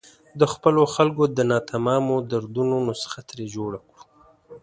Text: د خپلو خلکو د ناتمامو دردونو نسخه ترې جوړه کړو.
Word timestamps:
د 0.39 0.41
خپلو 0.53 0.81
خلکو 0.95 1.23
د 1.37 1.39
ناتمامو 1.51 2.15
دردونو 2.31 2.75
نسخه 2.87 3.19
ترې 3.29 3.45
جوړه 3.55 3.79
کړو. 3.87 4.03